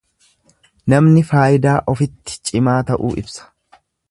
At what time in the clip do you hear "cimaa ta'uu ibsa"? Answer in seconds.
2.51-3.51